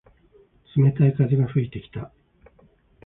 [0.75, 2.11] 冷たい風が吹いてきた。